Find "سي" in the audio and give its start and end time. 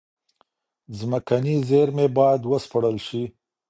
3.07-3.23